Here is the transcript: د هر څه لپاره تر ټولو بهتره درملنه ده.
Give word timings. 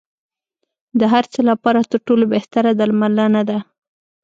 د 0.99 1.01
هر 1.13 1.23
څه 1.33 1.39
لپاره 1.49 1.79
تر 1.91 1.99
ټولو 2.07 2.23
بهتره 2.33 2.71
درملنه 2.79 3.41
ده. 3.49 3.57